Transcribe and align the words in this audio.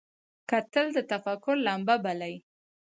کتل 0.49 0.85
د 0.95 0.97
تفکر 1.11 1.55
لمبه 1.67 1.95
بلي 2.03 2.35